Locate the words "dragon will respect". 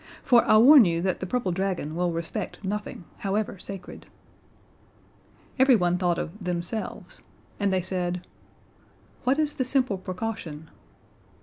1.51-2.57